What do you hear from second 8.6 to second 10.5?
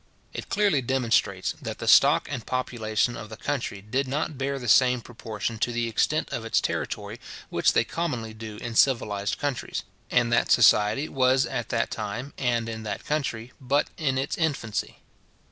civilized countries; and that